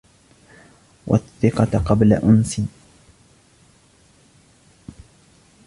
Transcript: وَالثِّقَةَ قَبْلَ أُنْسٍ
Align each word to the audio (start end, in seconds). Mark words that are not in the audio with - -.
وَالثِّقَةَ 1.07 1.77
قَبْلَ 1.79 2.13
أُنْسٍ 2.13 2.61